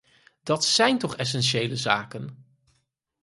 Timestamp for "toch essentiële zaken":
0.97-2.45